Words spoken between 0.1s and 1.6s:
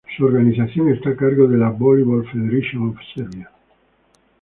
Su organización está a cargo de